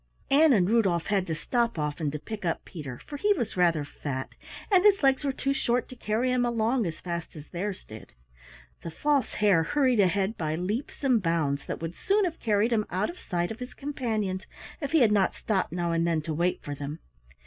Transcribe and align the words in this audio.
Ann 0.31 0.51
and 0.51 0.67
Rudolf 0.67 1.05
had 1.05 1.27
to 1.27 1.35
stop 1.35 1.77
often 1.77 2.09
to 2.09 2.17
pick 2.17 2.43
up 2.43 2.65
Peter, 2.65 2.99
for 3.05 3.17
he 3.17 3.33
was 3.33 3.55
rather 3.55 3.85
fat 3.85 4.29
and 4.71 4.83
his 4.83 5.03
legs 5.03 5.23
were 5.23 5.31
too 5.31 5.53
short 5.53 5.87
to 5.89 5.95
carry 5.95 6.31
him 6.31 6.43
along 6.43 6.87
as 6.87 6.99
fast 6.99 7.35
as 7.35 7.49
theirs 7.49 7.85
did. 7.85 8.11
The 8.81 8.89
False 8.89 9.35
Hare 9.35 9.61
hurried 9.61 9.99
ahead 9.99 10.39
by 10.39 10.55
leaps 10.55 11.03
and 11.03 11.21
bounds 11.21 11.67
that 11.67 11.83
would 11.83 11.93
soon 11.93 12.25
have 12.25 12.39
carried 12.39 12.73
him 12.73 12.87
out 12.89 13.11
of 13.11 13.19
sight 13.19 13.51
of 13.51 13.59
his 13.59 13.75
companions 13.75 14.47
if 14.81 14.91
he 14.91 15.01
had 15.01 15.11
not 15.11 15.35
stopped 15.35 15.71
now 15.71 15.91
and 15.91 16.07
then 16.07 16.23
to 16.23 16.33
wait 16.33 16.63
for 16.63 16.73
them. 16.73 16.97